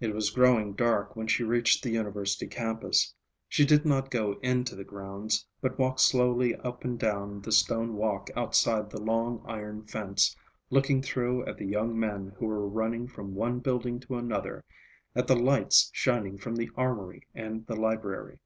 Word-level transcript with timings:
It 0.00 0.12
was 0.12 0.30
growing 0.30 0.72
dark 0.72 1.14
when 1.14 1.28
she 1.28 1.44
reached 1.44 1.84
the 1.84 1.90
university 1.90 2.48
campus. 2.48 3.14
She 3.48 3.64
did 3.64 3.84
not 3.84 4.10
go 4.10 4.40
into 4.42 4.74
the 4.74 4.82
grounds, 4.82 5.46
but 5.60 5.78
walked 5.78 6.00
slowly 6.00 6.56
up 6.56 6.82
and 6.82 6.98
down 6.98 7.42
the 7.42 7.52
stone 7.52 7.94
walk 7.94 8.28
outside 8.34 8.90
the 8.90 9.00
long 9.00 9.44
iron 9.46 9.84
fence, 9.84 10.34
looking 10.68 11.00
through 11.00 11.46
at 11.46 11.58
the 11.58 11.66
young 11.66 11.96
men 11.96 12.32
who 12.40 12.46
were 12.46 12.66
running 12.66 13.06
from 13.06 13.36
one 13.36 13.60
building 13.60 14.00
to 14.00 14.16
another, 14.16 14.64
at 15.14 15.28
the 15.28 15.36
lights 15.38 15.90
shining 15.92 16.38
from 16.38 16.56
the 16.56 16.70
armory 16.74 17.22
and 17.32 17.68
the 17.68 17.76
library. 17.76 18.40